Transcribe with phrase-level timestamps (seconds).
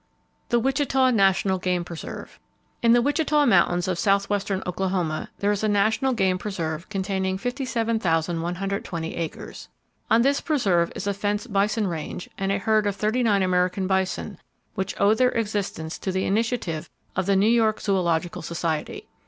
[0.49, 2.39] The Wichita National Game Preserve.
[2.81, 9.15] —In the Wichita Mountains, of southwestern Oklahoma, there is a National game preserve containing 57,120
[9.15, 9.69] acres.
[10.09, 13.85] On this preserve is a fenced bison range and a herd of thirty nine American
[13.85, 14.39] bison
[14.73, 19.05] which owe their existence to the initiative of the New York Zoological Society.